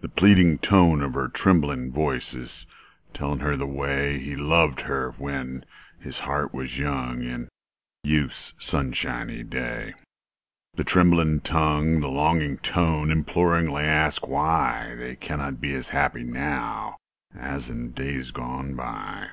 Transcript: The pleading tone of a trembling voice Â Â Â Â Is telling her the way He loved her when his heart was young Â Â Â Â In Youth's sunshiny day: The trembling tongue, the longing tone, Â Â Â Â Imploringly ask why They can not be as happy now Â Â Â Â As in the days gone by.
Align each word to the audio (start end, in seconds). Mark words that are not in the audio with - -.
The 0.00 0.08
pleading 0.08 0.56
tone 0.60 1.02
of 1.02 1.14
a 1.16 1.28
trembling 1.28 1.92
voice 1.92 2.32
Â 2.32 2.32
Â 2.32 2.32
Â 2.32 2.40
Â 2.40 2.42
Is 2.44 2.66
telling 3.12 3.38
her 3.40 3.58
the 3.58 3.66
way 3.66 4.18
He 4.18 4.34
loved 4.34 4.80
her 4.80 5.10
when 5.18 5.66
his 5.98 6.20
heart 6.20 6.54
was 6.54 6.78
young 6.78 7.18
Â 7.18 7.24
Â 7.24 7.24
Â 7.24 7.28
Â 7.30 7.34
In 7.34 7.48
Youth's 8.02 8.54
sunshiny 8.58 9.42
day: 9.42 9.92
The 10.76 10.84
trembling 10.84 11.40
tongue, 11.40 12.00
the 12.00 12.08
longing 12.08 12.56
tone, 12.56 13.08
Â 13.08 13.10
Â 13.10 13.12
Â 13.12 13.16
Â 13.16 13.18
Imploringly 13.18 13.82
ask 13.82 14.26
why 14.26 14.94
They 14.96 15.14
can 15.16 15.40
not 15.40 15.60
be 15.60 15.74
as 15.74 15.90
happy 15.90 16.22
now 16.22 16.96
Â 17.34 17.38
Â 17.40 17.42
Â 17.42 17.44
Â 17.44 17.46
As 17.52 17.68
in 17.68 17.88
the 17.88 17.92
days 17.92 18.30
gone 18.30 18.74
by. 18.74 19.28